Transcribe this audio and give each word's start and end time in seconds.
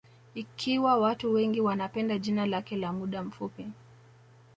Ikiwa 0.35 0.97
watu 0.97 1.33
wengi 1.33 1.61
wanapenda 1.61 2.17
jina 2.19 2.45
lake 2.45 2.75
la 2.75 2.93
muda 2.93 3.23
mfupi 3.23 3.67